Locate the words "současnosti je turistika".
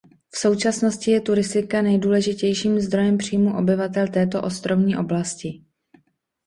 0.37-1.81